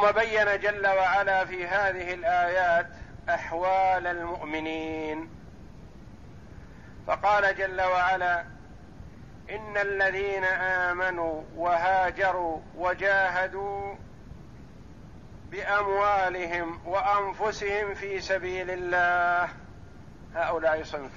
[0.00, 2.86] ثم بين جل وعلا في هذه الآيات
[3.28, 5.30] أحوال المؤمنين.
[7.06, 8.44] فقال جل وعلا
[9.50, 13.94] إن الذين آمنوا وهاجروا وجاهدوا
[15.50, 19.48] بأموالهم وأنفسهم في سبيل الله
[20.34, 21.12] هؤلاء صنف.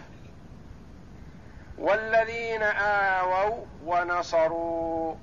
[1.78, 5.16] والذين آووا ونصروا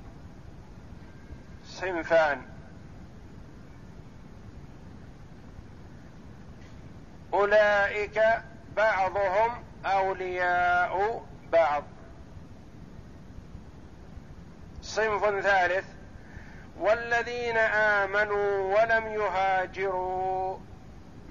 [1.64, 2.50] صنفان.
[7.34, 8.22] أولئك
[8.76, 11.84] بعضهم أولياء بعض.
[14.82, 15.85] صنف ثالث
[16.79, 20.58] والذين آمنوا ولم يهاجروا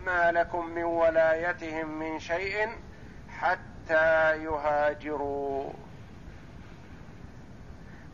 [0.06, 2.70] ما لكم من ولايتهم من شيء
[3.40, 5.74] حتى يهاجروا.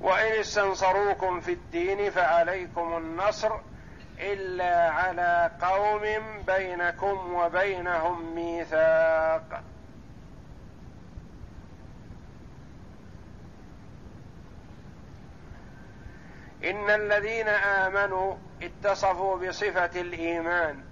[0.01, 3.59] وإن استنصروكم في الدين فعليكم النصر
[4.19, 6.03] إلا على قوم
[6.47, 9.63] بينكم وبينهم ميثاق.
[16.63, 20.83] إن الذين آمنوا اتصفوا بصفة الإيمان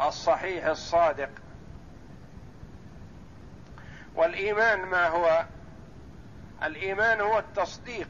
[0.00, 1.30] الصحيح الصادق.
[4.14, 5.44] والإيمان ما هو؟
[6.62, 8.08] الإيمان هو التصديق.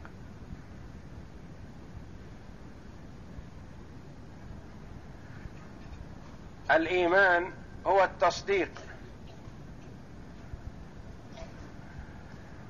[6.73, 7.53] الإيمان
[7.87, 8.70] هو التصديق.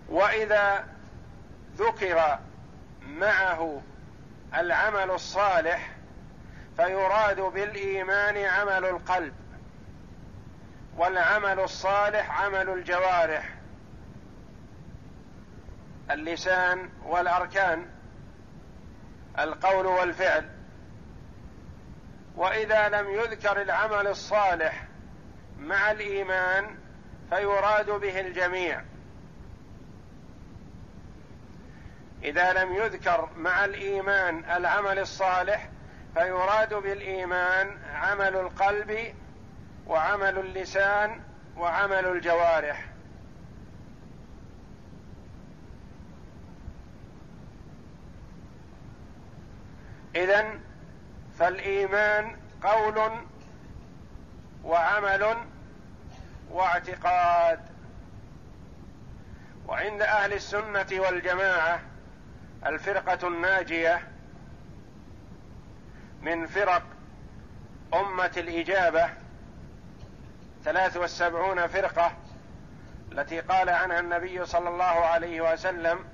[0.09, 0.87] وإذا
[1.77, 2.39] ذكر
[3.03, 3.83] معه
[4.55, 5.91] العمل الصالح
[6.77, 9.35] فيراد بالإيمان عمل القلب
[10.97, 13.55] والعمل الصالح عمل الجوارح
[16.11, 17.87] اللسان والأركان
[19.39, 20.51] القول والفعل.
[22.37, 24.85] وإذا لم يذكر العمل الصالح
[25.59, 26.77] مع الإيمان
[27.31, 28.83] فيراد به الجميع.
[32.25, 35.69] إذا لم يذكر مع الإيمان العمل الصالح
[36.15, 39.15] فيراد بالإيمان عمل القلب
[39.87, 41.21] وعمل اللسان
[41.57, 42.89] وعمل الجوارح.
[50.17, 50.61] اذا
[51.39, 53.11] فالإيمان قول
[54.65, 55.37] وعمل
[56.51, 57.73] واعتقاد.
[59.67, 61.81] وعند أهل السنة والجماعة
[62.67, 64.09] الفرقة الناجية
[66.23, 66.83] من فرق
[67.95, 69.09] أمة الإجابة
[70.65, 72.13] ثلاث والسبعون فرقة
[73.13, 76.05] التي قال عنها النبي صلى الله عليه وسلم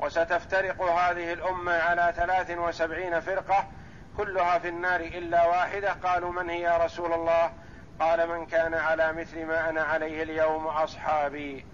[0.00, 3.68] وستفترق هذه الأمة على ثلاث وسبعين فرقة
[4.18, 5.92] كلها في النار إلا واحدة.
[5.92, 7.52] قالوا من هي يا رسول الله؟
[8.00, 11.66] قال من كان على مثل ما أنا عليه اليوم أصحابي.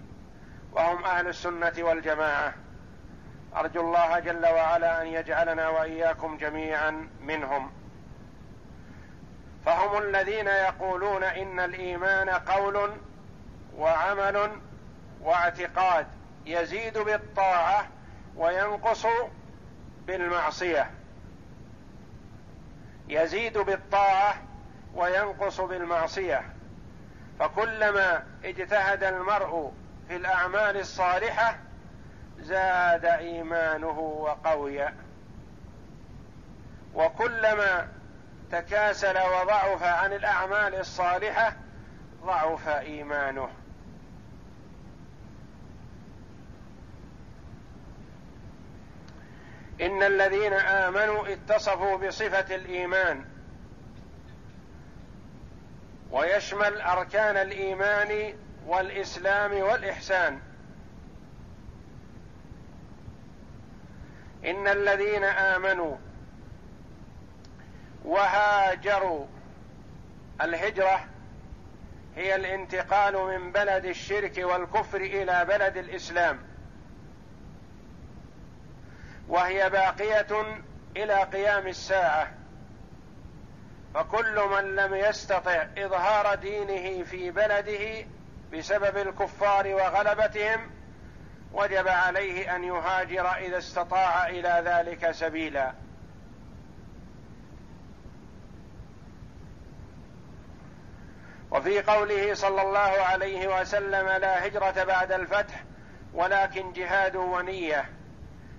[0.71, 2.53] وهم أهل السنة والجماعة.
[3.55, 7.71] أرجو الله جل وعلا أن يجعلنا وإياكم جميعا منهم.
[9.65, 12.91] فهم الذين يقولون إن الإيمان قول
[13.77, 14.51] وعمل
[15.21, 16.07] واعتقاد.
[16.45, 17.87] يزيد بالطاعة
[18.35, 19.05] وينقص
[20.07, 20.91] بالمعصية.
[23.07, 24.35] يزيد بالطاعة
[24.95, 26.41] وينقص بالمعصية.
[27.39, 29.73] فكلما اجتهد المرء
[30.07, 31.57] في الأعمال الصالحة
[32.39, 34.85] زاد إيمانه وقوي.
[36.93, 37.87] وكلما
[38.51, 41.53] تكاسل وضعف عن الأعمال الصالحة
[42.25, 43.49] ضعف إيمانه.
[49.81, 53.25] إن الذين آمنوا اتصفوا بصفة الإيمان.
[56.11, 58.33] ويشمل أركان الإيمان
[58.65, 60.39] والإسلام والإحسان.
[64.45, 65.95] إن الذين آمنوا
[68.05, 69.25] وهاجروا
[70.41, 71.05] الهجرة
[72.15, 76.54] هي الانتقال من بلد الشرك والكفر إلى بلد الإسلام.
[79.27, 80.61] وهي باقية
[80.97, 82.31] إلى قيام الساعة.
[83.93, 88.05] فكل من لم يستطع إظهار دينه في بلده
[88.53, 90.71] بسبب الكفار وغلبتهم
[91.53, 95.73] وجب عليه أن يهاجر إذا استطاع إلى ذلك سبيلا.
[101.51, 105.63] وفي قوله صلى الله عليه وسلم لا هجرة بعد الفتح
[106.13, 107.89] ولكن جهاد ونية.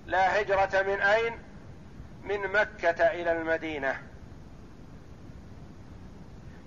[0.07, 1.39] لا هجرة من أين؟
[2.23, 4.01] من مكة إلى المدينة.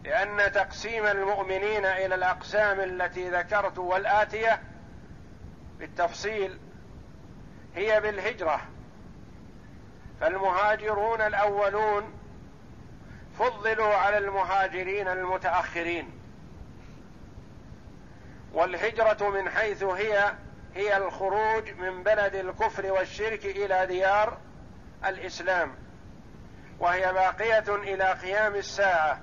[0.04, 4.62] لأن تقسيم المؤمنين إلى الأقسام التي ذكرت والآتية
[5.78, 6.58] بالتفصيل
[7.74, 8.60] هي بالهجرة.
[10.20, 12.12] فالمهاجرون الأولون
[13.38, 16.10] فضلوا على المهاجرين المتأخرين.
[18.52, 20.34] والهجرة من حيث هي
[20.74, 24.38] هي الخروج من بلد الكفر والشرك إلى ديار
[25.06, 25.74] الإسلام.
[26.78, 29.20] وهي باقية إلى قيام الساعة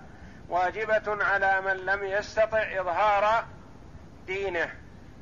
[0.49, 3.45] واجبة على من لم يستطع إظهار
[4.27, 4.73] دينه.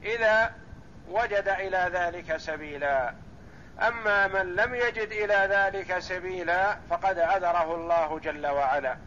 [0.04, 0.54] إذا
[1.10, 3.14] وجد إلى ذلك سبيلا.
[3.88, 8.98] أما من لم يجد إلى ذلك سبيلا فقد عذره الله جل وعلا.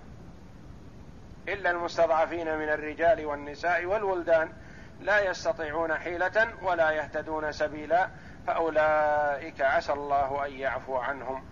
[1.49, 4.53] إلا المستضعفين من الرجال والنساء والولدان.
[5.01, 8.09] لا يستطيعون حيلة ولا يهتدون سبيلا
[8.47, 11.45] فأولئك عسى الله أن يعفو عنهم.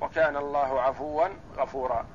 [0.00, 2.06] وكان الله عفوا غفورا.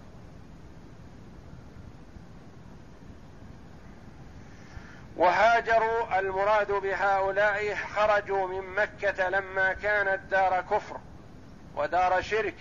[5.17, 10.97] وهاجروا المراد بهؤلاء خرجوا من مكة لما كانت دار كفر
[11.75, 12.55] ودار شرك.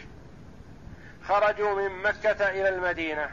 [1.24, 3.30] خرجوا من مكة إلى المدينة.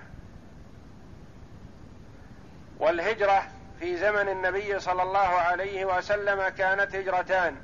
[2.79, 7.55] والهجرة في زمن النبي صلى الله عليه وسلم كانت هجرتان.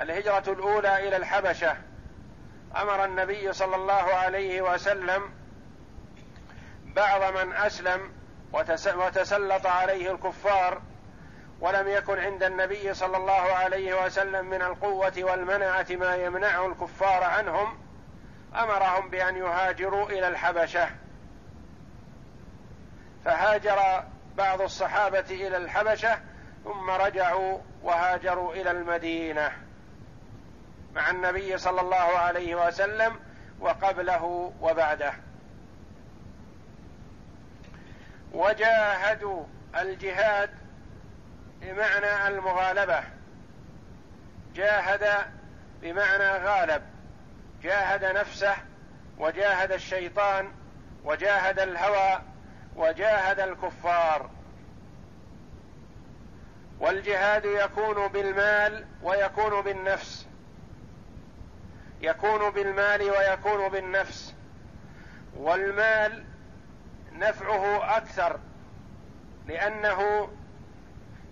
[0.00, 1.76] الهجرة الأولى إلى الحبشة.
[2.76, 5.22] أمر النبي صلى الله عليه وسلم
[6.84, 8.12] بعض من أسلم
[8.96, 10.82] وتسلط عليه الكفار
[11.60, 17.78] ولم يكن عند النبي صلى الله عليه وسلم من القوة والمنعة ما يمنع الكفار عنهم.
[18.54, 20.88] أمرهم بأن يهاجروا إلى الحبشة.
[23.24, 24.04] فهاجر
[24.38, 26.18] بعض الصحابة إلى الحبشة
[26.64, 29.52] ثم رجعوا وهاجروا إلى المدينة
[30.94, 33.16] مع النبي صلى الله عليه وسلم
[33.60, 35.12] وقبله وبعده.
[38.32, 39.44] وجاهدوا
[39.78, 40.50] الجهاد
[41.60, 43.02] بمعنى المغالبة.
[44.54, 45.06] جاهد
[45.82, 46.82] بمعنى غالب.
[47.62, 48.54] جاهد نفسه
[49.18, 50.52] وجاهد الشيطان
[51.04, 52.20] وجاهد الهوى
[52.78, 54.30] وجاهد الكفار.
[56.80, 60.26] والجهاد يكون بالمال ويكون بالنفس.
[62.00, 64.34] يكون بالمال ويكون بالنفس.
[65.36, 66.24] والمال
[67.12, 68.38] نفعه أكثر
[69.46, 70.30] لأنه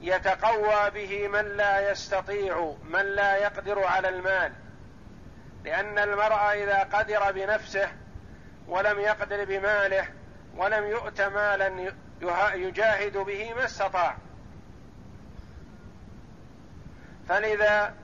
[0.01, 4.53] يتقوى به من لا يستطيع من لا يقدر على المال.
[5.65, 7.89] لأن المرء إذا قدر بنفسه
[8.69, 10.09] ولم يقدر بماله
[10.57, 11.93] ولم يؤت مالا
[12.55, 14.17] يجاهد به ما استطاع.
[17.29, 17.95] فلذا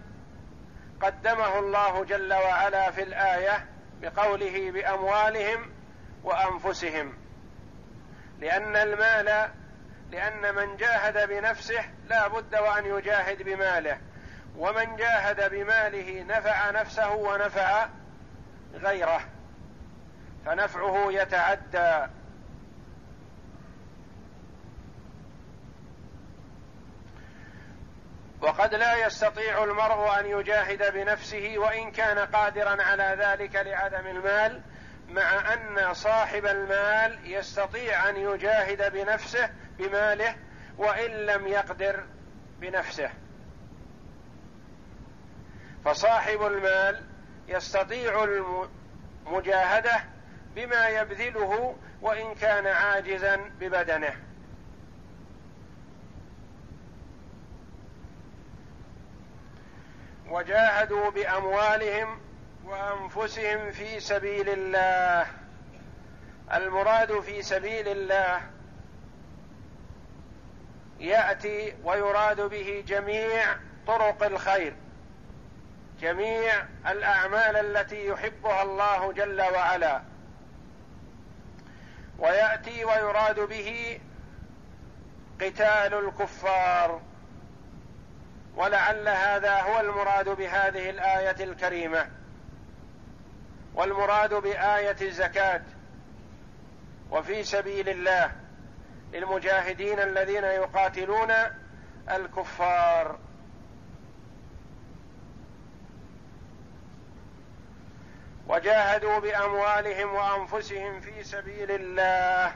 [1.02, 3.66] قدمه الله جل وعلا في الآية
[4.00, 5.70] بقوله بأموالهم
[6.24, 7.12] وأنفسهم.
[8.40, 9.50] لأن المال
[10.10, 13.98] لأن من جاهد بنفسه لا بد وأن يجاهد بماله.
[14.56, 17.86] ومن جاهد بماله نفع نفسه ونفع
[18.74, 19.20] غيره.
[20.46, 22.06] فنفعه يتعدى.
[28.42, 34.62] وقد لا يستطيع المرء أن يجاهد بنفسه وإن كان قادرا على ذلك لعدم المال
[35.08, 40.36] مع أن صاحب المال يستطيع أن يجاهد بنفسه بماله
[40.78, 42.04] وإن لم يقدر
[42.60, 43.10] بنفسه.
[45.84, 47.04] فصاحب المال
[47.48, 48.24] يستطيع
[49.26, 50.04] المجاهدة
[50.54, 54.31] بما يبذله وإن كان عاجزا ببدنه.
[60.32, 62.20] وجاهدوا بأموالهم
[62.64, 65.26] وأنفسهم في سبيل الله.
[66.52, 68.40] المراد في سبيل الله
[71.00, 74.74] يأتي ويراد به جميع طرق الخير
[76.00, 80.02] جميع الأعمال التي يحبها الله جل وعلا.
[82.18, 84.00] ويأتي ويراد به
[85.40, 87.00] قتال الكفار.
[88.56, 92.08] ولعل هذا هو المراد بهذه الآية الكريمة.
[93.74, 95.62] والمراد بآية الزكاة.
[97.10, 98.32] وفي سبيل الله
[99.12, 101.32] للمجاهدين الذين يقاتلون
[102.10, 103.18] الكفار.
[108.48, 112.54] وجاهدوا بأموالهم وأنفسهم في سبيل الله.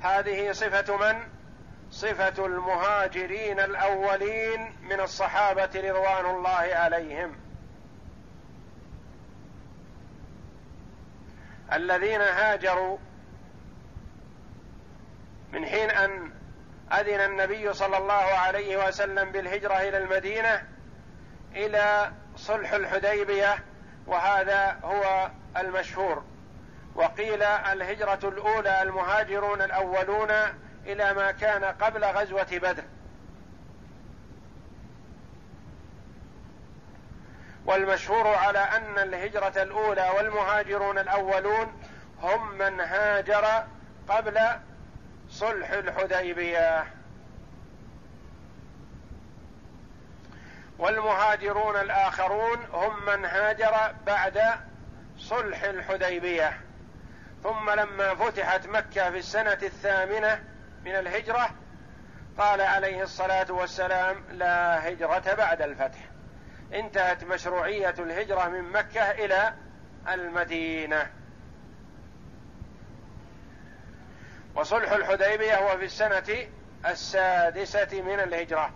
[0.00, 1.43] هذه صفة من؟
[1.94, 7.36] صفة المهاجرين الأولين من الصحابة رضوان الله عليهم.
[11.72, 12.98] الذين هاجروا
[15.52, 16.32] من حين أن
[16.92, 20.62] أذن النبي صلى الله عليه وسلم بالهجرة إلى المدينة
[21.56, 23.64] إلى صلح الحديبية
[24.06, 26.24] وهذا هو المشهور.
[26.94, 30.30] وقيل الهجرة الأولى المهاجرون الأولون
[30.86, 32.84] إلى ما كان قبل غزوة بدر.
[37.66, 41.80] والمشهور على أن الهجرة الأولى والمهاجرون الأولون
[42.22, 43.64] هم من هاجر
[44.08, 44.40] قبل
[45.30, 46.84] صلح الحديبية.
[50.78, 54.40] والمهاجرون الآخرون هم من هاجر بعد
[55.18, 56.60] صلح الحديبية.
[57.42, 60.53] ثم لما فتحت مكة في السنة الثامنة
[60.84, 61.50] من الهجرة
[62.38, 65.98] قال عليه الصلاة والسلام لا هجرة بعد الفتح.
[66.74, 69.54] انتهت مشروعية الهجرة من مكة إلى
[70.08, 71.10] المدينة.
[74.54, 76.46] وصلح الحديبية هو في السنة
[76.86, 78.70] السادسة من الهجرة.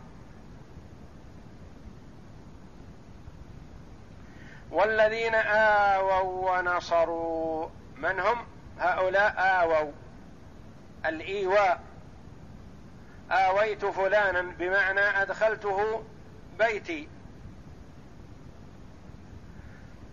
[4.70, 8.46] والذين آووا ونصروا من هم؟
[8.78, 9.92] هؤلاء آووا.
[11.06, 11.87] الإيواء.
[13.30, 16.04] آويت فلانا بمعنى أدخلته
[16.58, 17.08] بيتي.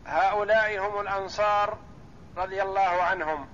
[0.06, 1.78] هؤلاء هم الأنصار
[2.38, 3.48] رضي الله عنهم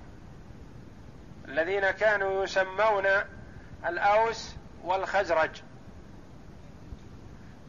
[1.47, 3.05] الذين كانوا يسمون
[3.85, 5.61] الأوس والخزرج.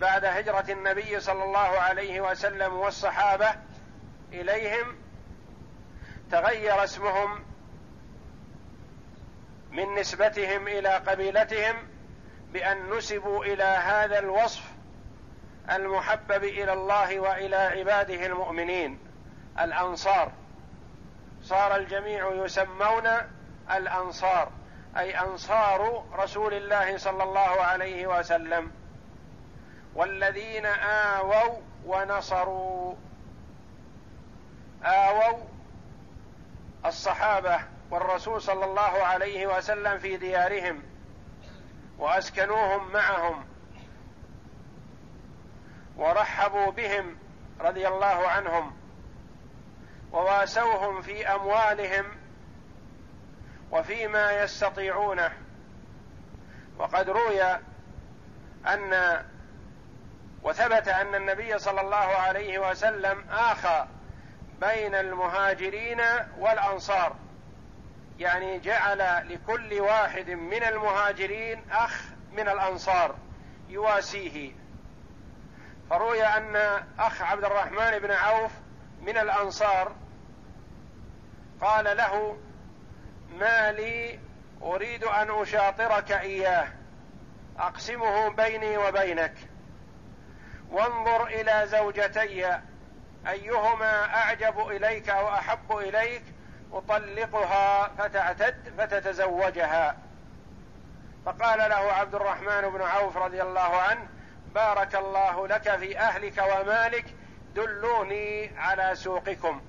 [0.01, 3.55] بعد هجرة النبي صلى الله عليه وسلم والصحابة
[4.33, 4.97] إليهم
[6.31, 7.45] تغير اسمهم
[9.73, 11.77] من نسبتهم إلى قبيلتهم
[12.53, 14.63] بأن نسبوا إلى هذا الوصف
[15.71, 18.99] المحبب إلى الله وإلى عباده المؤمنين
[19.61, 20.33] الأنصار.
[21.43, 23.09] صار الجميع يسمون
[23.71, 24.51] الأنصار
[24.97, 28.71] أي أنصار رسول الله صلى الله عليه وسلم
[29.95, 32.95] والذين آووا ونصروا.
[34.85, 35.39] آووا
[36.87, 37.61] الصحابة
[37.93, 40.83] والرسول صلى الله عليه وسلم في ديارهم
[41.99, 43.45] وأسكنوهم معهم
[45.97, 47.19] ورحبوا بهم
[47.61, 48.77] رضي الله عنهم
[50.13, 52.05] وواسوهم في أموالهم
[53.71, 55.33] وفيما يستطيعونه.
[56.79, 57.43] وقد روي
[58.67, 59.23] أن
[60.43, 63.87] وثبت أن النبي صلى الله عليه وسلم آخى
[64.61, 66.01] بين المهاجرين
[66.39, 67.17] والأنصار.
[68.23, 72.03] يعني جعل لكل واحد من المهاجرين أخ
[72.33, 73.15] من الأنصار
[73.69, 74.53] يواسيه.
[75.91, 76.57] فروي أن
[76.99, 78.53] أخ عبد الرحمن بن عوف
[79.01, 79.93] من الأنصار
[81.61, 82.39] قال له
[83.39, 84.19] ما لي
[84.63, 86.69] أريد أن أشاطرك إياه
[87.59, 89.35] أقسمه بيني وبينك
[90.71, 92.59] وانظر إلى زوجتي
[93.29, 96.23] أيهما أعجب إليك أو احب إليك
[96.73, 99.97] أطلقها فتعتد فتتزوجها.
[101.27, 104.09] فقال له عبد الرحمن بن عوف رضي الله عنه
[104.55, 107.05] بارك الله لك في أهلك ومالك
[107.55, 109.63] دلوني على سوقكم.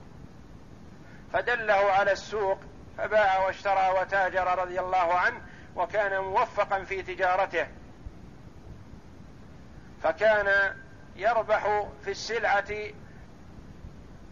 [1.33, 2.59] فدله على السوق
[2.97, 5.41] فباع واشترى وتاجر رضي الله عنه
[5.75, 7.67] وكان موفقا في تجارته.
[10.03, 10.75] فكان
[11.15, 12.73] يربح في السلعة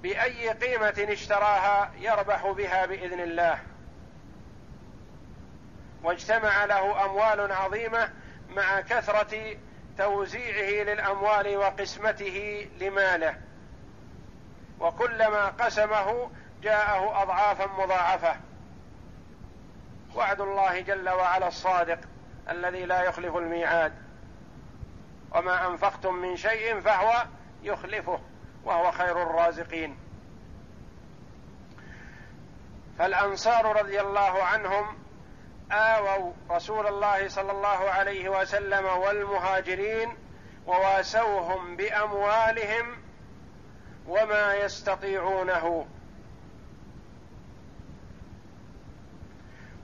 [0.01, 3.59] بأي قيمة اشتراها يربح بها بإذن الله.
[6.03, 8.09] واجتمع له أموال عظيمة
[8.49, 9.57] مع كثرة
[9.97, 13.35] توزيعه للأموال وقسمته لماله.
[14.79, 16.31] وكلما قسمه
[16.63, 18.35] جاءه أضعافا مضاعفة.
[20.15, 21.99] وعد الله جل وعلا الصادق
[22.49, 23.93] الذي لا يخلف الميعاد.
[25.35, 27.25] وما أنفقتم من شيء فهو
[27.63, 28.19] يخلفه.
[28.65, 29.97] وهو خير الرازقين.
[32.99, 34.97] فالأنصار رضي الله عنهم
[35.71, 40.17] آووا رسول الله صلى الله عليه وسلم والمهاجرين
[40.67, 42.97] وواسوهم بأموالهم
[44.07, 45.87] وما يستطيعونه.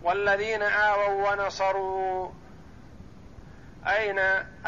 [0.03, 2.31] والذين آووا ونصروا
[3.87, 4.19] أين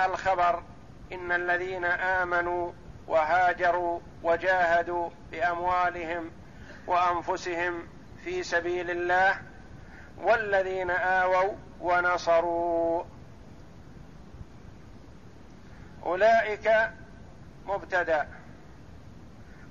[0.06, 0.64] الخبر؟
[1.12, 2.72] إن الذين آمنوا
[3.10, 6.32] وهاجروا وجاهدوا بأموالهم
[6.88, 7.88] وأنفسهم
[8.24, 9.42] في سبيل الله
[10.18, 13.04] والذين آووا ونصروا.
[16.06, 16.72] أولئك
[17.66, 18.28] مبتدأ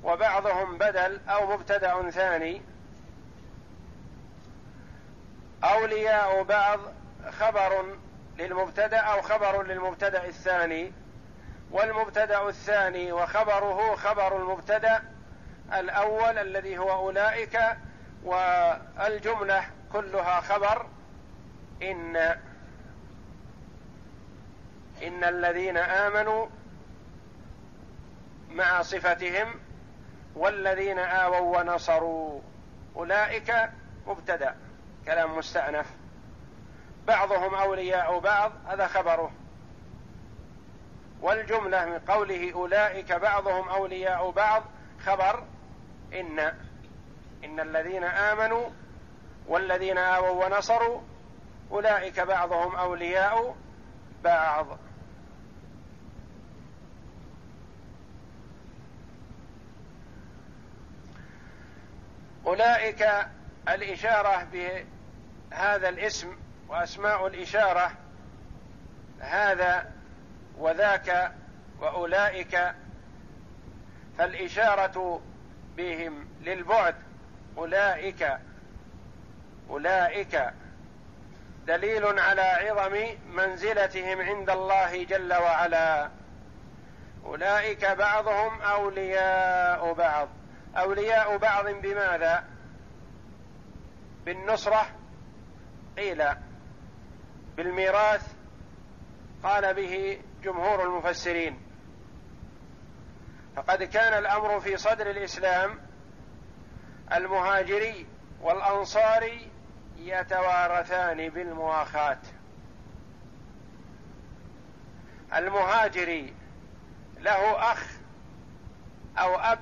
[0.04, 2.62] وبعضهم بدل أو مبتدأ ثاني.
[5.64, 6.80] أولياء بعض
[7.30, 7.96] خبر
[8.38, 10.92] للمبتدأ أو خبر للمبتدأ الثاني.
[11.70, 15.02] والمبتدا الثاني وخبره خبر المبتدا
[15.74, 17.60] الأول الذي هو أولئك
[18.24, 20.86] والجملة كلها خبر
[21.82, 22.16] إن
[25.02, 26.46] إن الذين آمنوا
[28.50, 29.54] مع صفتهم
[30.34, 32.40] والذين آووا ونصروا
[32.96, 33.70] أولئك
[34.06, 34.56] مبتدأ
[35.06, 35.86] كلام مستأنف.
[37.06, 39.32] بعضهم أولياء بعض هذا خبره.
[41.20, 44.64] والجملة من قوله أولئك بعضهم أولياء بعض
[45.04, 45.44] خبر
[46.14, 46.38] إن
[47.44, 48.68] إن الذين آمنوا
[49.46, 51.00] والذين آووا ونصروا
[51.70, 53.56] أولئك بعضهم أولياء
[54.24, 54.78] بعض.
[62.46, 63.08] أولئك
[63.68, 66.36] الإشارة بهذا الاسم
[66.68, 67.92] وأسماء الإشارة
[69.20, 69.97] هذا
[70.58, 71.32] وذاك
[71.80, 72.74] وأولئك
[74.18, 75.20] فالإشارة
[75.76, 76.94] بهم للبعد.
[77.58, 78.38] أولئك
[79.70, 80.50] أولئك
[81.66, 86.10] دليل على عظم منزلتهم عند الله جل وعلا.
[87.24, 90.28] أولئك بعضهم أولياء بعض.
[90.76, 92.44] أولياء بعض بماذا؟
[94.24, 94.86] بالنصرة.
[95.98, 96.24] قيل
[97.56, 98.37] بالميراث.
[99.42, 101.60] قال به جمهور المفسرين
[103.56, 105.80] فقد كان الأمر في صدر الإسلام
[107.12, 108.06] المهاجري
[108.40, 109.50] والأنصاري
[109.96, 112.18] يتوارثان بالمواخاة.
[115.34, 116.34] المهاجري
[117.20, 117.86] له أخ
[119.18, 119.58] أو أب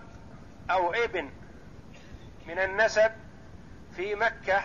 [0.70, 1.30] أو ابن
[2.46, 3.12] من النسب
[3.96, 4.62] في مكة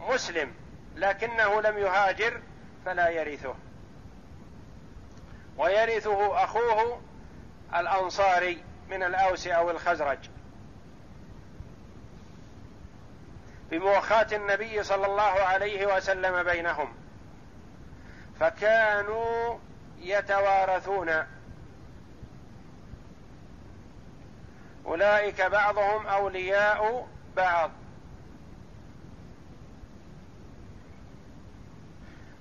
[0.00, 0.54] مسلم
[0.96, 2.42] لكنه لم يهاجر
[2.84, 3.54] فلا يرثه.
[5.58, 7.00] ويرثه أخوه
[7.76, 10.18] الأنصاري من الأوس أو الخزرج.
[13.70, 16.94] بموخاة النبي صلى الله عليه وسلم بينهم.
[18.40, 19.58] فكانوا
[19.98, 21.24] يتوارثون.
[24.86, 27.70] أولئك بعضهم أولياء بعض.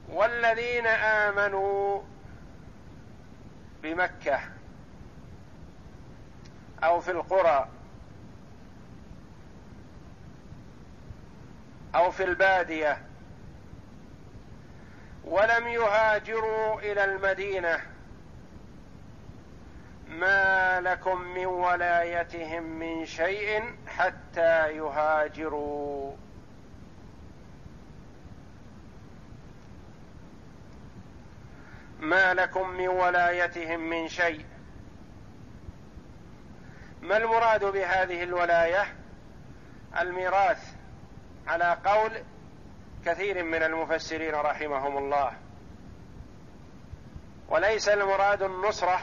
[0.10, 2.02] والذين آمنوا
[3.83, 4.39] بمكه
[6.83, 7.67] أو في القرى
[11.95, 13.01] أو في البادية
[15.23, 17.79] ولم يهاجروا إلى المدينة
[20.09, 26.15] ما لكم من ولايتهم من شيء حتى يهاجروا
[31.99, 34.45] ما لكم من ولايتهم من شيء.
[37.01, 38.95] ما المراد بهذه الولاية؟
[39.99, 40.75] الميراث
[41.47, 42.12] على قول
[43.06, 45.34] كثير من المفسرين رحمهم الله.
[47.49, 48.99] وليس المراد النصرة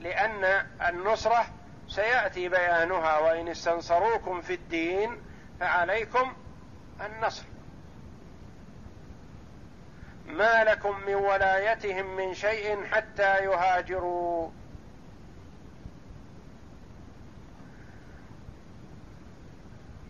[0.00, 1.46] لأن النصرة
[1.88, 5.22] سيأتي بيانها وإن استنصروكم في الدين
[5.60, 6.32] فعليكم
[7.00, 7.51] النصر.
[10.32, 14.50] ما لكم من ولايتهم من شيء حتى يهاجروا.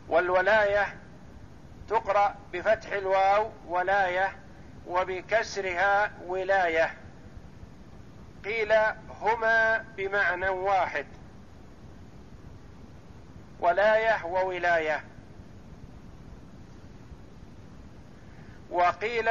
[0.08, 0.94] والولاية
[1.88, 4.32] تقرأ بفتح الواو ولاية
[4.87, 6.94] وبكسرها ولاية.
[8.44, 8.72] قيل
[9.20, 11.06] هما بمعنى واحد.
[13.61, 15.04] ولاية وولاية.
[18.70, 19.28] وقيل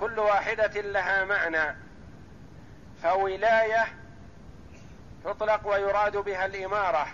[0.00, 1.76] كل واحدة لها معنى
[3.02, 3.86] فولاية
[5.24, 7.06] تطلق ويراد بها الإمارة.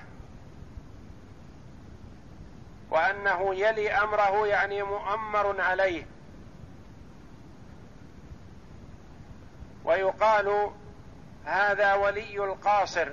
[2.90, 6.06] وأنه يلي أمره يعني مؤمر عليه.
[9.84, 10.70] ويقال
[11.44, 13.08] هذا ولي القاصر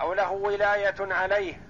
[0.00, 1.60] أو له ولاية عليه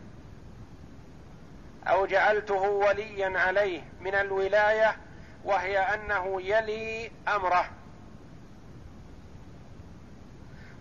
[1.87, 3.83] أو جعلته وليا عليه.
[4.01, 4.97] من الولاية
[5.45, 7.71] وهي أنه يلي أمره.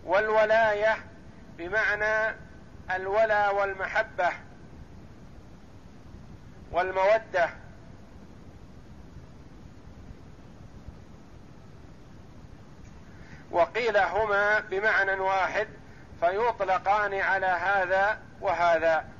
[0.06, 0.98] والولاية
[1.58, 2.36] بمعنى
[2.92, 4.30] الولا والمحبة
[6.72, 7.50] والمودة.
[13.52, 15.68] وقيل هما بمعنى واحد
[16.20, 19.19] فيطلقان على هذا وهذا.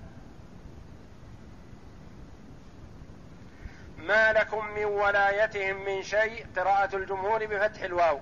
[4.08, 8.20] ما لكم من ولايتهم من شيء قراءة الجمهور بفتح الواو.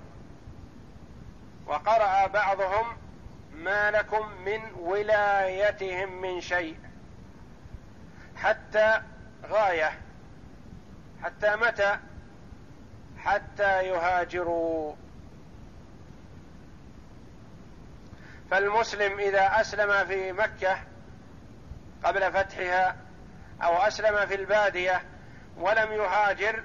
[1.66, 2.98] وقرأ بعضهم
[3.52, 6.78] ما لكم من ولايتهم من شيء.
[8.36, 9.02] حتى
[9.50, 10.00] غاية
[11.24, 11.98] حتى متى؟
[13.18, 14.96] حتى يهاجروا.
[18.52, 20.78] فالمسلم إذا أسلم في مكة
[22.04, 22.96] قبل فتحها
[23.64, 25.02] أو أسلم في البادية
[25.60, 26.64] ولم يهاجر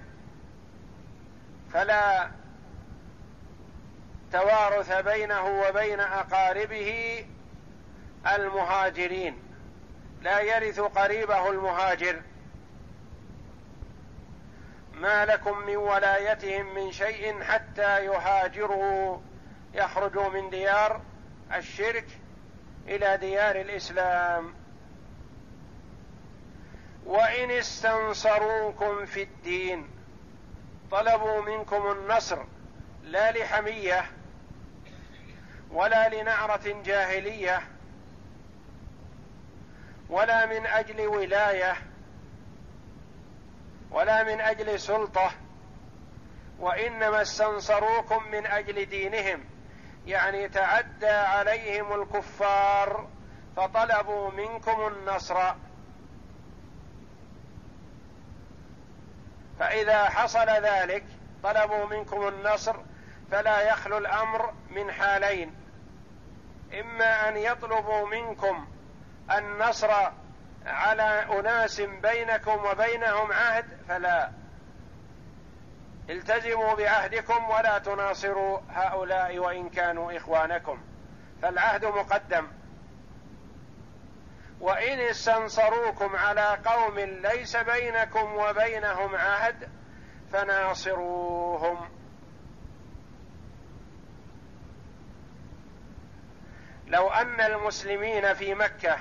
[1.73, 2.31] فلا
[4.33, 7.25] توارث بينه وبين أقاربه
[8.27, 9.43] المهاجرين.
[10.23, 12.23] لا يرث قريبه المهاجر.
[14.95, 19.19] ما لكم من ولايتهم من شيء حتى يهاجروا
[19.75, 21.01] يخرجوا من ديار
[21.55, 22.07] الشرك
[22.89, 24.62] إلى ديار الإسلام.
[27.07, 29.91] وإن استنصروكم في الدين
[30.91, 32.45] طلبوا منكم النصر
[33.03, 34.05] لا لحمية
[35.71, 37.63] ولا لنعرة جاهلية
[40.09, 41.77] ولا من أجل ولاية
[43.91, 45.31] ولا من أجل سلطة
[46.59, 49.45] وإنما استنصروكم من أجل دينهم.
[50.07, 53.09] يعني تعدى عليهم الكفار
[53.57, 55.55] فطلبوا منكم النصر.
[59.59, 61.05] فإذا حصل ذلك
[61.43, 62.77] طلبوا منكم النصر
[63.31, 65.55] فلا يخلو الأمر من حالين.
[66.81, 68.67] إما أن يطلبوا منكم
[69.39, 69.91] النصر
[70.67, 74.31] على أناس بينكم وبينهم عهد فلا.
[76.11, 80.83] التزموا بعهدكم ولا تناصروا هؤلاء وإن كانوا إخوانكم.
[81.43, 82.47] فالعهد مقدم.
[84.63, 89.69] وإن استنصروكم على قوم ليس بينكم وبينهم عهد
[90.33, 91.89] فناصروهم.
[96.87, 98.99] لو أن المسلمين في مكة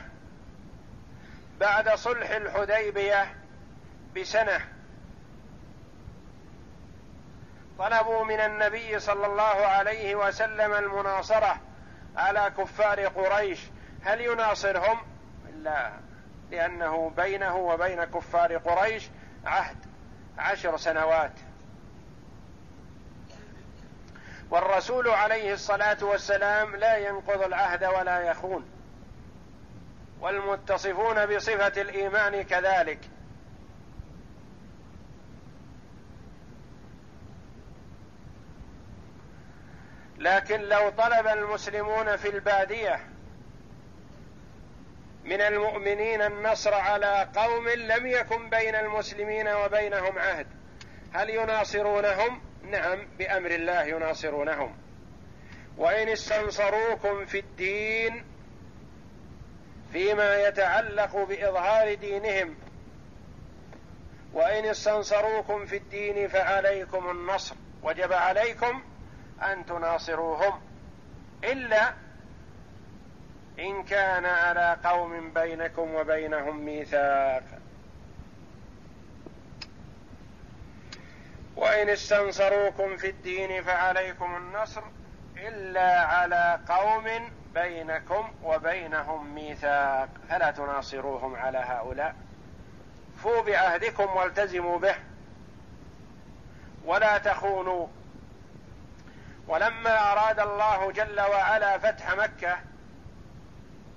[1.59, 3.35] بعد صلح الحديبية
[4.15, 4.67] بسنة
[7.79, 11.57] طلبوا من النبي صلى الله عليه وسلم المناصرة
[12.15, 13.59] على كفار قريش
[14.03, 15.10] هل يناصرهم؟
[15.63, 15.91] لا
[16.51, 19.09] لأنه بينه وبين كفار قريش
[19.45, 19.77] عهد
[20.37, 21.33] عشر سنوات.
[24.49, 28.65] والرسول عليه الصلاة والسلام لا ينقض العهد ولا يخون.
[30.21, 32.99] والمتصفون بصفة الإيمان كذلك.
[40.17, 43.10] لكن لو طلب المسلمون في البادية
[45.25, 50.47] من المؤمنين النصر على قوم لم يكن بين المسلمين وبينهم عهد.
[51.13, 54.77] هل يناصرونهم؟ نعم بأمر الله يناصرونهم.
[55.77, 58.25] وإن استنصروكم في الدين
[59.93, 62.55] فيما يتعلق بإظهار دينهم
[64.33, 67.55] وإن استنصروكم في الدين فعليكم النصر.
[67.83, 68.83] وجب عليكم
[69.41, 70.61] أن تناصروهم.
[71.43, 71.93] إلا
[73.59, 77.43] إن كان على قوم بينكم وبينهم ميثاق.
[81.55, 84.81] وإن استنصروكم في الدين فعليكم النصر
[85.37, 90.09] إلا على قوم بينكم وبينهم ميثاق.
[90.29, 92.15] فلا تناصروهم على هؤلاء.
[93.23, 94.95] فوا بعهدكم والتزموا به.
[96.85, 97.87] ولا تخونوا.
[99.47, 102.70] ولما أراد الله جل وعلا فتح مكة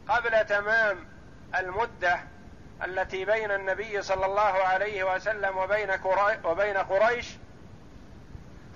[0.09, 1.07] قبل تمام
[1.59, 2.21] المدة
[2.85, 5.91] التي بين النبي صلى الله عليه وسلم وبين
[6.45, 7.37] وبين قريش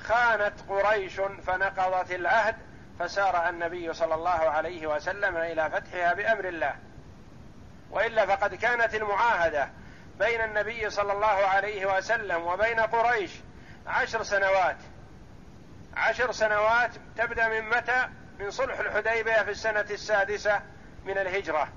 [0.01, 2.57] خانت قريش فنقضت العهد
[2.99, 6.77] فسار النبي صلى الله عليه وسلم إلى فتحها بأمر الله.
[7.91, 9.69] وإلا فقد كانت المعاهدة
[10.19, 13.31] بين النبي صلى الله عليه وسلم وبين قريش
[13.87, 14.77] عشر سنوات.
[15.97, 18.09] عشر سنوات تبدأ من متى؟
[18.41, 20.62] من صلح الحديبية في السنة السادسة
[21.09, 21.68] من الهجرة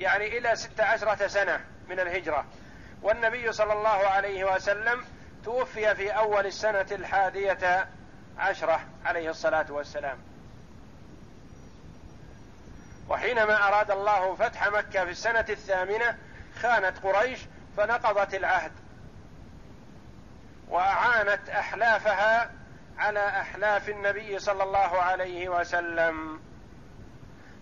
[0.00, 2.44] يعني إلى ست عشرة سنة من الهجرة.
[3.02, 5.04] والنبي صلى الله عليه وسلم
[5.44, 7.88] توفي في أول السنة الحادية
[8.38, 10.18] عشرة عليه الصلاة والسلام.
[13.08, 16.18] وحينما أراد الله فتح مكة في السنة الثامنة
[16.60, 17.38] خانت قريش
[17.76, 18.72] فنقضت العهد.
[20.68, 22.50] وأعانت أحلافها
[22.98, 26.40] على أحلاف النبي صلى الله عليه وسلم.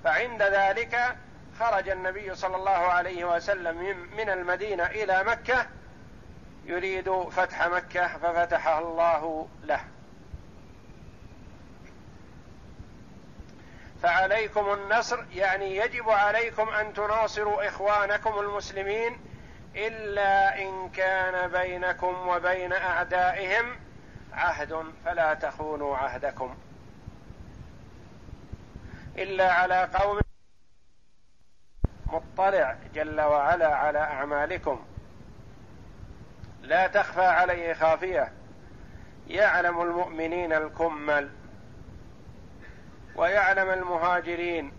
[0.04, 1.16] فعند ذلك
[1.58, 5.66] خرج النبي صلى الله عليه وسلم من المدينة إلى مكة
[6.64, 9.80] يريد فتح مكة ففتحها الله له.
[14.02, 19.20] فعليكم النصر يعني يجب عليكم أن تناصروا إخوانكم المسلمين
[19.76, 23.76] إلا إن كان بينكم وبين أعدائهم
[24.32, 26.56] عهد فلا تخونوا عهدكم.
[29.18, 30.20] إلا على قوم
[32.06, 34.84] مطلع جل وعلا على أعمالكم.
[36.62, 38.32] لا تخفى عليه خافية.
[39.26, 41.30] يعلم المؤمنين الكمل
[43.16, 44.72] ويعلم المهاجرين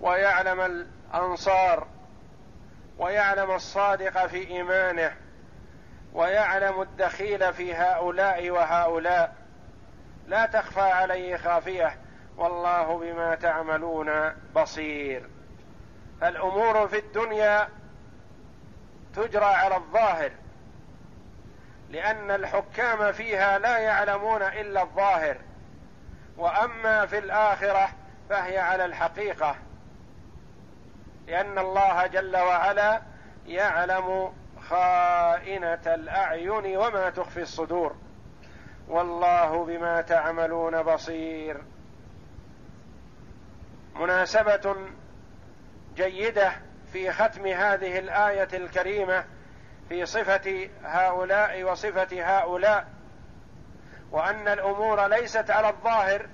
[0.00, 1.86] ويعلم الأنصار
[2.98, 5.16] ويعلم الصادق في إيمانه
[6.12, 9.34] ويعلم الدخيل في هؤلاء وهؤلاء.
[10.26, 12.03] لا تخفى عليه خافية.
[12.36, 15.28] والله بما تعملون بصير.
[16.20, 17.68] فالامور في الدنيا
[19.14, 20.30] تجرى على الظاهر
[21.90, 25.36] لأن الحكام فيها لا يعلمون إلا الظاهر.
[26.36, 27.88] وأما في الآخرة
[28.30, 29.56] فهي على الحقيقة
[31.26, 33.02] لأن الله جل وعلا
[33.46, 34.32] يعلم
[34.68, 37.96] خائنة الأعين وما تخفي الصدور.
[38.88, 41.73] والله بما تعملون بصير.
[43.94, 44.76] مناسبة
[45.96, 46.52] جيدة
[46.92, 49.24] في ختم هذه الآية الكريمة
[49.88, 52.86] في صفة هؤلاء وصفة هؤلاء
[54.10, 56.26] وأن الأمور ليست على الظاهر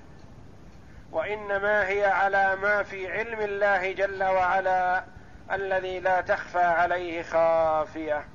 [1.11, 5.03] وإنما هي على ما في علم الله جل وعلا
[5.51, 8.25] الذي لا تخفى عليه خافية.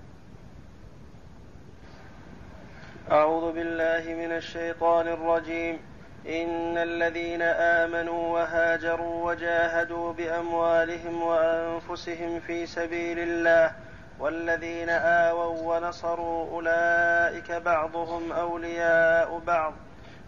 [3.11, 5.96] أعوذ بالله من الشيطان الرجيم.
[6.29, 13.73] إن الذين آمنوا وهاجروا وجاهدوا بأموالهم وأنفسهم في سبيل الله
[14.19, 19.75] والذين آووا ونصروا أولئك بعضهم أولياء بعض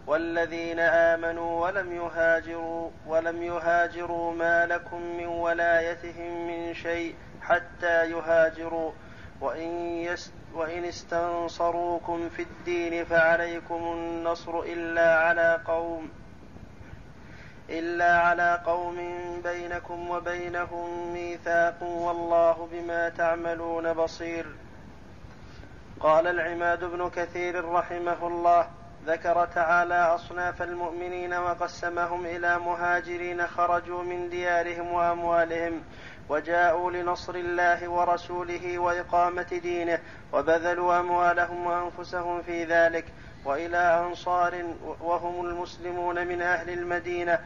[0.07, 8.91] والذين آمنوا ولم يهاجروا ولم يهاجروا ما لكم من ولايتهم من شيء حتى يهاجروا
[9.41, 16.09] وإن, يست وإن استنصروكم في الدين فعليكم النصر إلا على قوم
[17.69, 18.97] إلا على قوم
[19.43, 24.45] بينكم وبينهم ميثاق والله بما تعملون بصير.
[25.99, 28.67] قال العماد بن كثير رحمه الله
[29.05, 35.81] ذكر تعالى أصناف المؤمنين وقسمهم إلى مهاجرين خرجوا من ديارهم وأموالهم
[36.29, 39.99] وجاءوا لنصر الله ورسوله وإقامة دينه
[40.33, 43.05] وبذلوا أموالهم وأنفسهم في ذلك
[43.45, 44.63] وإلى أنصار
[45.01, 47.39] وهم المسلمون من أهل المدينة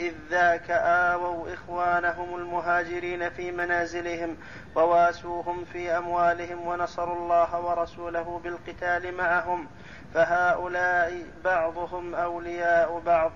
[0.00, 4.36] إذ ذاك آووا إخوانهم المهاجرين في منازلهم
[4.76, 9.66] وواسوهم في أموالهم ونصروا الله ورسوله بالقتال معهم
[10.14, 13.32] فهؤلاء بعضهم أولياء بعض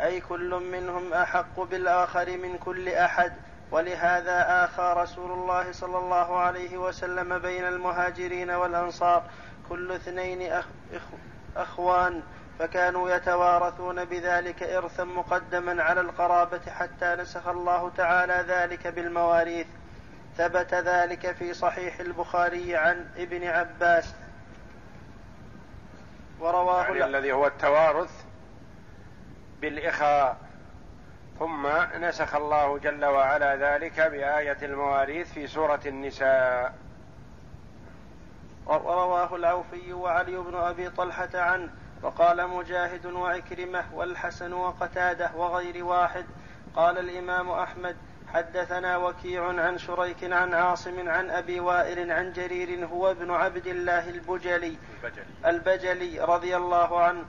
[0.00, 3.32] أي كل منهم أحق بالآخر من كل أحد
[3.70, 9.22] ولهذا آخى رسول الله صلى الله عليه وسلم بين المهاجرين والأنصار
[9.68, 10.64] كل اثنين أخ
[11.56, 12.22] أخوان
[12.58, 19.66] فكانوا يتوارثون بذلك إرثا مقدما على القرابة حتى نسخ الله تعالى ذلك بالمواريث.
[20.36, 24.14] ثبت ذلك في صحيح البخاري عن ابن عباس.
[26.40, 28.10] ورواه يعني الذي هو التوارث
[29.60, 30.47] بالإخاء.
[31.38, 31.66] ثم
[32.00, 36.74] نسخ الله جل وعلا ذلك بآية المواريث في سورة النساء.
[38.66, 41.68] ورواه العوفي وعلي بن أبي طلحة عنه
[42.02, 46.26] وقال مجاهد وعكرمة والحسن وقتادة وغير واحد.
[46.76, 47.96] قال الإمام أحمد
[48.34, 54.10] حدثنا وكيع عن شريك عن عاصم عن أبي وائل عن جرير هو ابن عبد الله
[54.10, 57.24] البجلي البجلي, البجلي رضي الله عنه.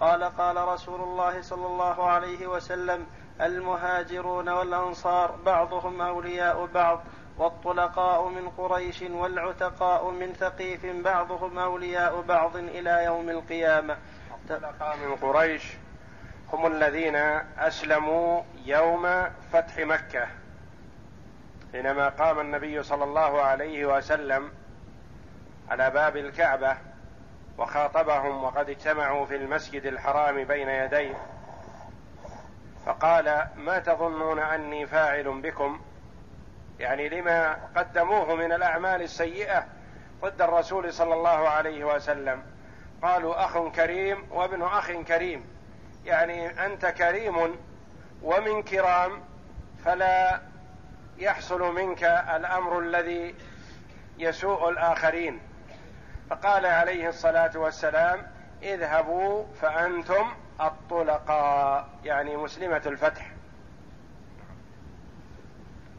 [0.00, 3.06] قال قال رسول الله صلى الله عليه وسلم
[3.40, 7.04] المهاجرون والأنصار بعضهم أولياء بعض
[7.38, 13.96] والطلقاء من قريش والعتقاء من ثقيف بعضهم أولياء بعض إلى يوم القيامة.
[14.30, 15.72] الطلقاء من قريش
[16.52, 17.16] هم الذين
[17.58, 20.26] أسلموا يوم فتح مكة.
[21.72, 24.52] حينما قام النبي صلى الله عليه وسلم
[25.70, 26.76] على باب الكعبة
[27.58, 31.33] وخاطبهم وقد اجتمعوا في المسجد الحرام بين يديه
[32.86, 35.80] فقال ما تظنون أني فاعل بكم؟
[36.78, 39.66] يعني لما قدموه من الأعمال السيئة
[40.22, 42.42] ضد الرسول صلى الله عليه وسلم.
[43.02, 45.44] قالوا أخ كريم وابن أخ كريم.
[46.04, 47.56] يعني أنت كريم
[48.22, 49.24] ومن كرام
[49.84, 50.40] فلا
[51.18, 53.34] يحصل منك الأمر الذي
[54.18, 55.40] يسوء الآخرين.
[56.30, 58.26] فقال عليه الصلاة والسلام
[58.62, 63.30] اذهبوا فأنتم الطلقاء يعني مسلمة الفتح.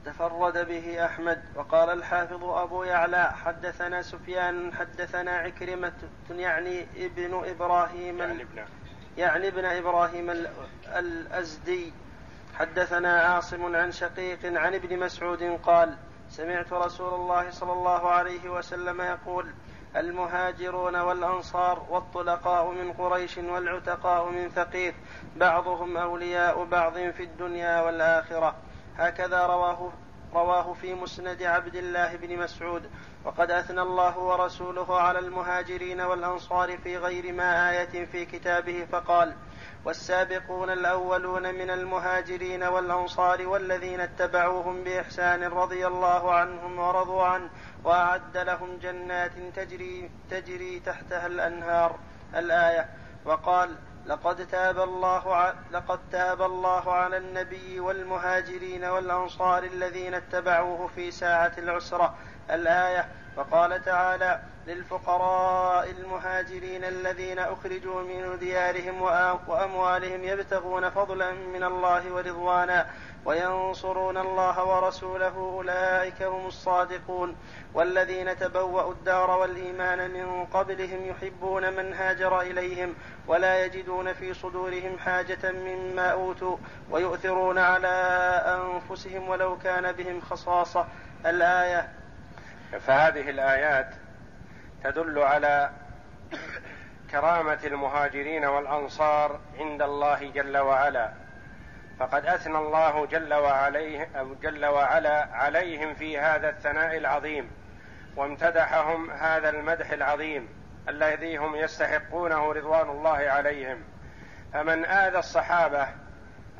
[0.05, 5.93] تفرد به أحمد وقال الحافظ أبو يعلى حدثنا سفيان حدثنا عكرمة
[6.29, 8.65] يعني ابن إبراهيم يعني ابن
[9.17, 10.29] يعني ابن إبراهيم
[10.87, 11.93] الأزدي.
[12.59, 15.97] حدثنا عاصم عن شقيق عن ابن مسعود قال
[16.29, 19.45] سمعت رسول الله صلى الله عليه وسلم يقول
[19.97, 24.95] المهاجرون والأنصار والطلقاء من قريش والعتقاء من ثقيف
[25.35, 28.55] بعضهم أولياء بعض في الدنيا والآخرة.
[28.97, 29.91] هكذا رواه
[30.33, 32.89] رواه في مسند عبد الله بن مسعود.
[33.25, 39.35] وقد أثنى الله ورسوله على المهاجرين والأنصار في غير ما آية في كتابه فقال
[39.85, 47.49] والسابقون الأولون من المهاجرين والأنصار والذين اتبعوهم بإحسان رضي الله عنهم ورضوا عنه
[47.85, 51.99] وأعد لهم جنات تجري تجري تحتها الأنهار
[52.35, 52.89] الآية
[53.25, 61.51] وقال لقد تاب الله لقد تاب الله على النبي والمهاجرين والأنصار الذين اتبعوه في ساعة
[61.57, 62.15] العسرة
[62.51, 69.01] الآية وقال تعالى للفقراء المهاجرين الذين أخرجوا من ديارهم
[69.47, 72.87] وأموالهم يبتغون فضلا من الله ورضوانا
[73.25, 77.35] وينصرون الله ورسوله أولئك هم الصادقون
[77.73, 82.95] والذين تبوأوا الدار والإيمان من قبلهم يحبون من هاجر إليهم
[83.27, 86.57] ولا يجدون في صدورهم حاجة مما أوتوا
[86.91, 87.87] ويؤثرون على
[88.45, 90.87] أنفسهم ولو كان بهم خصاصة.
[91.25, 91.89] الآية
[92.79, 93.89] فهذه الآيات
[94.83, 95.69] تدل على
[97.11, 101.24] كرامة المهاجرين والأنصار عند الله جل وعلا.
[101.99, 104.09] فقد أثنى الله جل وعليه
[104.41, 107.51] جل وعلا عليهم في هذا الثناء العظيم
[108.15, 110.49] وامتدحهم هذا المدح العظيم
[110.89, 113.83] الذي هم يستحقونه رضوان الله عليهم.
[114.53, 115.87] فمن آذى الصحابة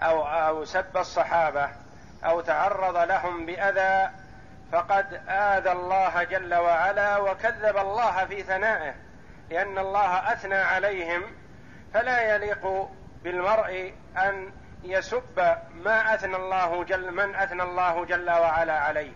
[0.01, 1.69] أو أو سب الصحابة
[2.25, 4.09] أو تعرض لهم بأذى
[4.71, 8.93] فقد آذى الله جل وعلا وكذب الله في ثنائه
[9.49, 11.21] لأن الله أثنى عليهم.
[11.93, 12.89] فلا يليق
[13.23, 14.51] بالمرء أن
[14.89, 19.11] يسب ما أثنى الله جل من أثنى الله جل وعلا عليه.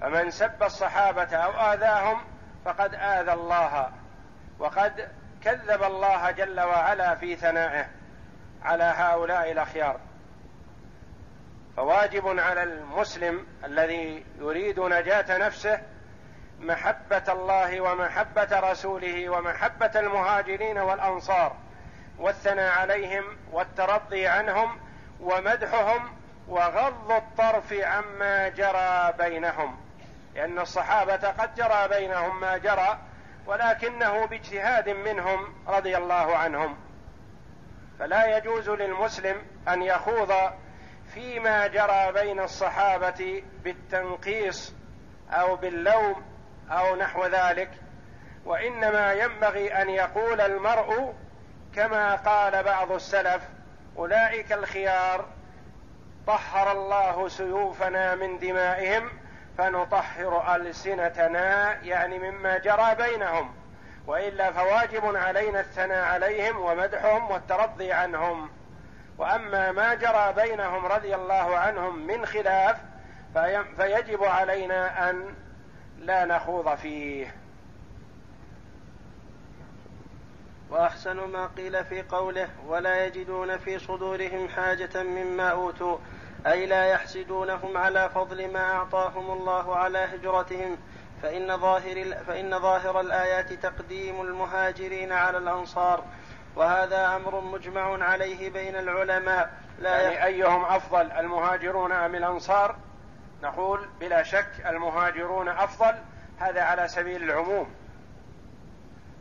[0.00, 2.20] فمن سب الصحابة أو آذاهم
[2.64, 3.90] فقد آذى الله
[4.58, 5.08] وقد
[5.44, 7.88] كذب الله جل وعلا في ثنائه
[8.62, 10.00] على هؤلاء الأخيار.
[11.76, 15.80] فواجب على المسلم الذي يريد نجاة نفسه
[16.60, 21.56] محبة الله ومحبة رسوله ومحبة المهاجرين والأنصار
[22.18, 24.78] والثناء عليهم والترضي عنهم
[25.20, 26.16] ومدحهم
[26.48, 29.76] وغض الطرف عما جرى بينهم.
[30.34, 32.98] لأن الصحابة قد جرى بينهم ما جرى
[33.46, 36.76] ولكنه باجتهاد منهم رضي الله عنهم.
[37.98, 40.32] فلا يجوز للمسلم أن يخوض
[41.14, 44.74] فيما جرى بين الصحابة بالتنقيص
[45.30, 46.24] أو باللوم
[46.70, 47.70] أو نحو ذلك
[48.44, 51.14] وإنما ينبغي أن يقول المرء
[51.76, 53.42] كما قال بعض السلف
[53.96, 55.24] أولئك الخيار
[56.26, 59.10] طهر الله سيوفنا من دمائهم
[59.58, 63.54] فنطهر ألسنتنا يعني مما جرى بينهم.
[64.06, 68.50] وإلا فواجب علينا الثناء عليهم ومدحهم والترضي عنهم.
[69.18, 72.76] وأما ما جرى بينهم رضي الله عنهم من خلاف
[73.76, 75.34] فيجب علينا أن
[75.98, 77.34] لا نخوض فيه.
[80.70, 85.98] وأحسن ما قيل في قوله ولا يجدون في صدورهم حاجة مما أوتوا
[86.46, 90.76] أي لا يحسدونهم على فضل ما أعطاهم الله على هجرتهم
[91.22, 96.04] فإن ظاهر فإن ظاهر الآيات تقديم المهاجرين على الأنصار
[96.56, 99.50] وهذا أمر مجمع عليه بين العلماء.
[99.78, 102.76] لا يعني أيهم أفضل المهاجرون أم الأنصار؟
[103.42, 105.94] نقول بلا شك المهاجرون أفضل
[106.38, 107.74] هذا على سبيل العموم.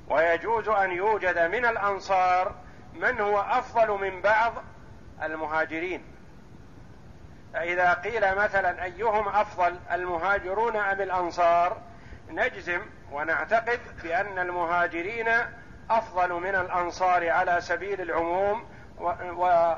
[0.10, 2.56] ويجوز أن يوجد من الأنصار
[2.93, 4.53] من هو أفضل من بعض
[5.24, 6.03] المهاجرين.
[7.53, 11.78] فإذا قيل مثلا أيهم أفضل المهاجرون أم الأنصار
[12.30, 12.82] نجزم
[13.12, 15.28] ونعتقد بأن المهاجرين
[15.89, 18.66] أفضل من الأنصار على سبيل العموم
[18.99, 19.76] و, و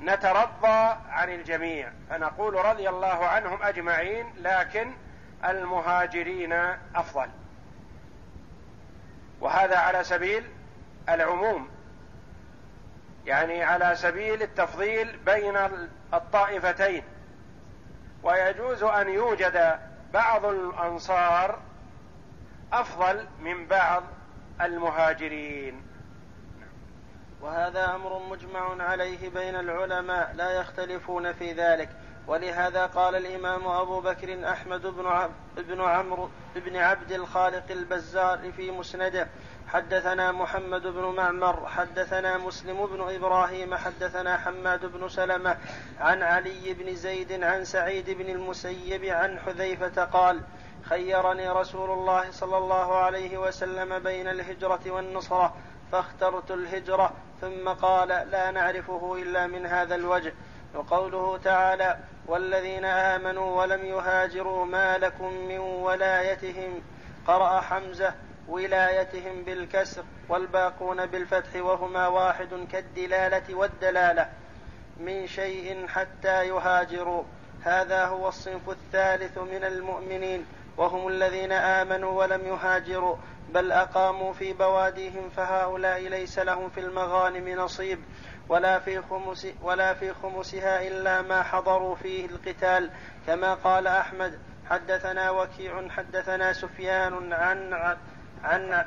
[0.00, 1.90] نترضى عن الجميع.
[2.10, 4.92] فنقول رضي الله عنهم أجمعين لكن
[5.44, 6.52] المهاجرين
[6.94, 7.28] أفضل.
[9.40, 10.44] وهذا على سبيل
[11.08, 11.68] العموم
[13.26, 15.56] يعني على سبيل التفضيل بين
[16.14, 17.02] الطائفتين.
[18.22, 19.78] ويجوز أن يوجد
[20.12, 21.58] بعض الأنصار
[22.72, 24.02] أفضل من بعض
[24.60, 25.82] المهاجرين.
[27.40, 31.88] وهذا أمر مجمع عليه بين العلماء لا يختلفون في ذلك.
[32.28, 38.70] ولهذا قال الإمام أبو بكر أحمد بن عب بن عمرو بن عبد الخالق البزار في
[38.70, 39.28] مسنده
[39.68, 45.56] حدثنا محمد بن معمر حدثنا مسلم بن إبراهيم حدثنا حماد بن سلمة
[46.00, 50.40] عن علي بن زيد عن سعيد بن المسيب عن حذيفة قال
[50.82, 55.54] خيرني رسول الله صلى الله عليه وسلم بين الهجرة والنصرة
[55.92, 60.34] فاخترت الهجرة ثم قال لا نعرفه إلا من هذا الوجه.
[60.74, 66.82] وقوله تعالى والذين آمنوا ولم يهاجروا ما لكم من ولايتهم
[67.26, 68.14] قرأ حمزة
[68.48, 74.28] ولايتهم بالكسر والباقون بالفتح وهما واحد كالدلالة والدلالة
[75.00, 77.22] من شيء حتى يهاجروا.
[77.62, 80.46] هذا هو الصنف الثالث من المؤمنين
[80.76, 83.16] وهم الذين آمنوا ولم يهاجروا
[83.54, 87.98] بل أقاموا في بواديهم فهؤلاء ليس لهم في المغانم نصيب.
[88.48, 92.90] ولا في خمس ولا في خمسها إلا ما حضروا فيه القتال
[93.26, 94.38] كما قال أحمد
[94.70, 97.72] حدثنا وكيع حدثنا سفيان عن
[98.44, 98.84] عن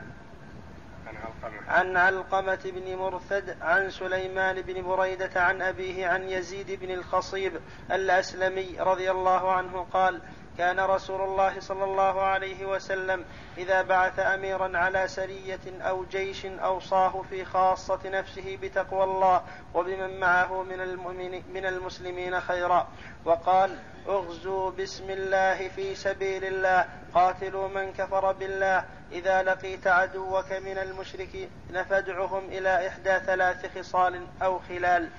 [1.68, 7.53] عن علقمة بن مرثد عن سليمان بن بريدة عن أبيه عن يزيد بن الخصيب
[7.91, 10.22] الأسلمي رضي الله عنه قال
[10.58, 13.26] كان رسول الله صلى الله عليه وسلم
[13.58, 19.43] إذا بعث اميرا على سرية أو جيش أوصاه في خاصة نفسه بتقوى الله
[19.74, 22.88] وبمن معه من من المسلمين خيرا.
[23.26, 28.86] وقال اغزوا بسم الله في سبيل الله قاتلوا من كفر بالله.
[29.12, 31.49] إذا لقيت عدوك من المشركين
[31.89, 35.10] فادعهم إلى إحدى ثلاث خصال أو خلال.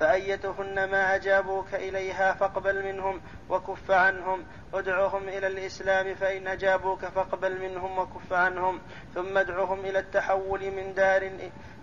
[0.00, 3.20] فأيتهن ما أجابوك إليها فاقبل منهم
[3.50, 4.44] وكف عنهم.
[4.74, 8.80] ادعهم إلى الإسلام فإن أجابوك فاقبل منهم وكف عنهم.
[9.14, 11.30] ثم ادعهم إلى التحول من دار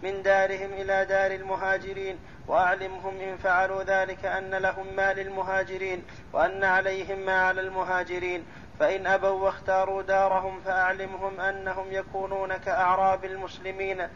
[0.04, 2.20] من دارهم إلى دار المهاجرين.
[2.48, 6.04] وأعلمهم إن فعلوا ذلك أن لهم ما للمهاجرين
[6.34, 8.46] وأن عليهم ما على المهاجرين.
[8.80, 14.08] فإن أبوا واختاروا دارهم فأعلمهم أنهم يكونون كأعراب المسلمين.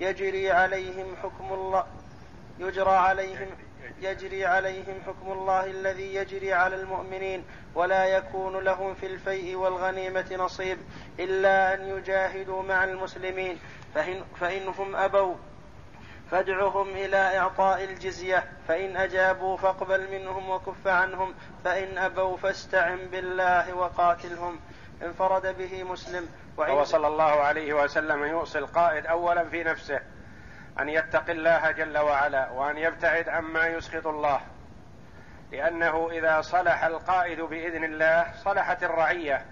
[0.00, 1.86] يجري عليهم حكم الله
[2.58, 3.48] يجرى عليهم
[4.00, 7.44] يجري عليهم حكم الله الذي يجري على المؤمنين
[7.74, 10.78] ولا يكون لهم في الفيء والغنيمة نصيب
[11.18, 13.58] إلا أن يجاهدوا مع المسلمين.
[13.94, 15.34] فإن فإنهم أبوا
[16.30, 18.44] فادعهم إلى إعطاء الجزية.
[18.68, 21.34] فإن أجابوا فاقبل منهم وكف عنهم.
[21.64, 24.60] فإن أبوا فاستعن بالله وقاتلهم.
[25.02, 26.28] انفرد به مسلم.
[26.56, 30.00] وصلى الله عليه وسلم يوصي القائد أولا في نفسه.
[30.80, 34.40] أن يتقي الله جل وعلا وأن يبتعد عما يسخط الله.
[35.52, 39.46] لأنه إذا صلح القائد بإذن الله صلحت الرعية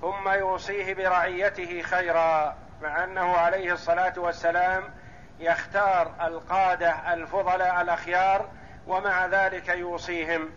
[0.00, 4.84] ثم يوصيه برعيته خيرا مع أنه عليه الصلاة والسلام
[5.40, 8.48] يختار القادة الفضلاء الأخيار
[8.86, 10.50] ومع ذلك يوصيهم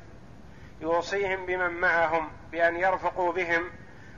[0.81, 3.69] يوصيهم بمن معهم بأن يرفقوا بهم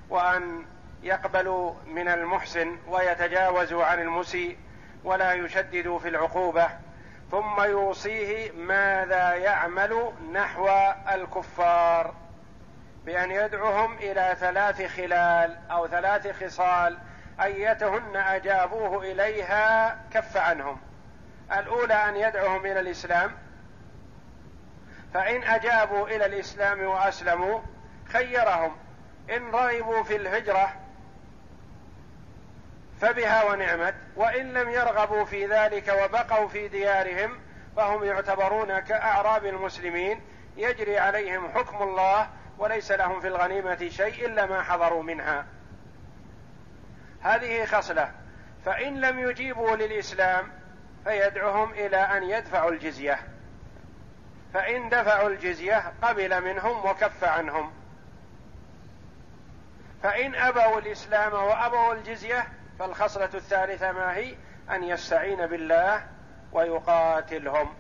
[0.10, 0.66] وأن
[1.04, 4.58] يقبلوا من المحسن ويتجاوزوا عن المسيء.
[5.04, 6.70] ولا يشدد في العقوبة
[7.32, 10.70] ثم يوصيه ماذا يعمل نحو
[11.14, 12.14] الكفار
[13.06, 16.98] بأن يدعوهم إلى ثلاث خلال أو ثلاث خصال
[17.42, 20.82] أيتهن أجابوه إليها كف عنهم.
[21.58, 23.32] الأولى أن يدعوهم إلى الإسلام
[25.14, 27.60] فإن أجابوا إلى الإسلام وأسلموا
[28.06, 28.76] خيرهم.
[29.30, 30.81] إن رغبوا في الهجرة
[33.02, 37.40] فبها ونعمت وإن لم يرغبوا في ذلك وبقوا في ديارهم
[37.76, 40.22] فهم يعتبرون كأعراب المسلمين
[40.58, 45.46] يجري عليهم حكم الله وليس لهم في الغنيمة شيء إلا ما حضروا منها.
[47.22, 48.12] هذه خصلة.
[48.66, 50.52] فإن لم يجيبوا للإسلام
[51.04, 53.20] فيدعوهم إلى أن يدفعوا الجزية.
[54.54, 57.72] فإن دفعوا الجزية قبل منهم وكف عنهم.
[60.04, 62.48] فإن أبوا الإسلام وأبوا الجزية
[62.82, 64.36] فالخصلة الثالثة ما هي؟
[64.70, 66.04] أن يستعين بالله
[66.54, 67.74] ويقاتلهم.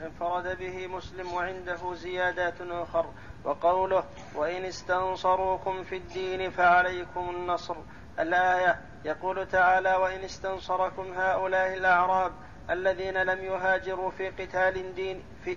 [0.00, 3.06] انفرد به مسلم وعنده زيادات أخر
[3.44, 4.04] وقوله
[4.34, 7.76] وإن استنصروكم في الدين فعليكم النصر
[8.18, 12.32] الآية يقول تعالى وإن استنصركم هؤلاء الأعراب
[12.70, 15.56] الذين لم يهاجروا في قتال دين في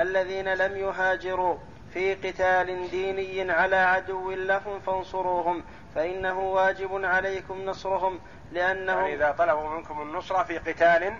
[0.00, 1.58] الذين لم يهاجروا
[1.94, 5.64] في قتال ديني على عدو لهم فانصروهم
[5.94, 8.20] فإنه واجب عليكم نصرهم
[8.52, 11.14] لأنهم يعني إذا طلبوا منكم النصرة في قتال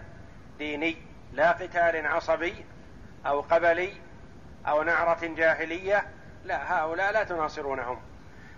[0.58, 0.96] ديني
[1.32, 2.64] لا قتال عصبي
[3.26, 3.92] أو قبلي
[4.66, 6.06] أو نعرة جاهلية
[6.44, 8.02] لا هؤلاء لا تناصرونهم.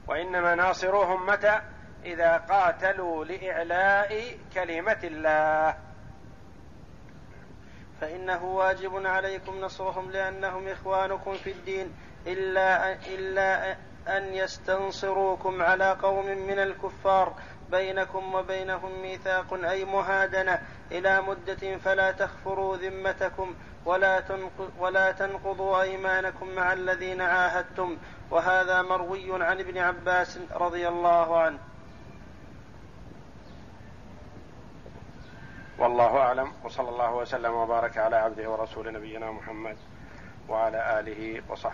[0.08, 1.60] وإنما ناصروهم متى؟
[2.04, 5.76] إذا قاتلوا لإعلاء كلمة الله.
[8.00, 11.92] فإنه واجب عليكم نصرهم لأنهم إخوانكم في الدين.
[12.26, 13.76] إلا إلا
[14.08, 17.32] أن يستنصروكم على قوم من الكفار
[17.70, 20.62] بينكم وبينهم ميثاق أي مهادنة
[20.92, 23.54] إلى مدة فلا تخفروا ذمتكم
[23.84, 24.22] ولا
[24.78, 27.96] ولا تنقضوا أيمانكم مع الذين عاهدتم.
[28.30, 31.58] وهذا مروي عن ابن عباس رضي الله عنه.
[35.78, 36.52] والله أعلم.
[36.64, 39.76] وصلى الله وسلم وبارك على عبده ورسول نبينا محمد
[40.48, 41.62] وعلى آله وصحبه